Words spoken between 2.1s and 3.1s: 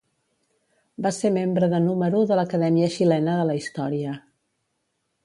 de l'Acadèmia